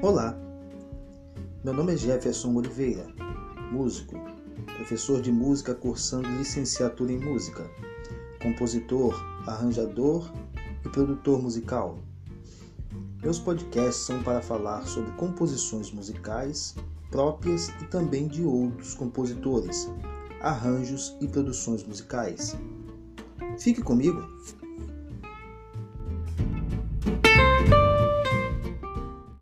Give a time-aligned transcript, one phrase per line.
[0.00, 0.38] Olá,
[1.64, 3.04] meu nome é Jefferson Oliveira,
[3.72, 4.14] músico,
[4.76, 7.68] professor de música cursando licenciatura em música,
[8.40, 10.32] compositor, arranjador
[10.86, 11.98] e produtor musical.
[13.20, 16.76] Meus podcasts são para falar sobre composições musicais
[17.10, 19.90] próprias e também de outros compositores,
[20.40, 22.56] arranjos e produções musicais.
[23.58, 24.22] Fique comigo!